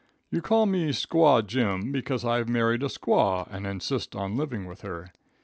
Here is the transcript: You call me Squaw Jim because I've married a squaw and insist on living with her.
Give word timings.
You 0.31 0.41
call 0.41 0.65
me 0.65 0.89
Squaw 0.89 1.45
Jim 1.45 1.91
because 1.91 2.25
I've 2.25 2.49
married 2.49 2.81
a 2.81 2.87
squaw 2.87 3.47
and 3.51 3.67
insist 3.67 4.15
on 4.15 4.35
living 4.35 4.65
with 4.65 4.81
her. 4.81 5.13